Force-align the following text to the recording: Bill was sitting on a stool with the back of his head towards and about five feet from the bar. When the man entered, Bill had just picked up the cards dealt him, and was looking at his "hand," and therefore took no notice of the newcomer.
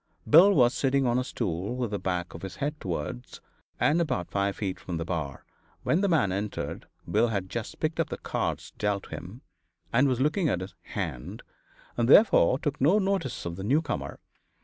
Bill 0.27 0.51
was 0.51 0.73
sitting 0.73 1.05
on 1.05 1.19
a 1.19 1.23
stool 1.23 1.75
with 1.75 1.91
the 1.91 1.99
back 1.99 2.33
of 2.33 2.41
his 2.41 2.55
head 2.55 2.79
towards 2.81 3.39
and 3.79 4.01
about 4.01 4.31
five 4.31 4.55
feet 4.55 4.79
from 4.79 4.97
the 4.97 5.05
bar. 5.05 5.45
When 5.83 6.01
the 6.01 6.07
man 6.09 6.31
entered, 6.31 6.87
Bill 7.07 7.27
had 7.27 7.51
just 7.51 7.79
picked 7.79 7.99
up 7.99 8.09
the 8.09 8.17
cards 8.17 8.71
dealt 8.79 9.09
him, 9.09 9.41
and 9.93 10.07
was 10.07 10.19
looking 10.19 10.49
at 10.49 10.61
his 10.61 10.73
"hand," 10.95 11.43
and 11.97 12.09
therefore 12.09 12.57
took 12.57 12.81
no 12.81 12.97
notice 12.97 13.45
of 13.45 13.57
the 13.57 13.63
newcomer. 13.63 14.19